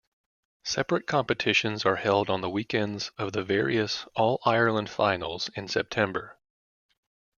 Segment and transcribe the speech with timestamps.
[0.63, 6.39] Separate competitions are held on the weekends of the various All-Ireland Finals in September.